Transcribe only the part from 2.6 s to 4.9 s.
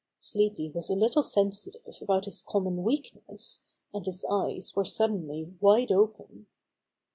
mon weakness, and his eyes were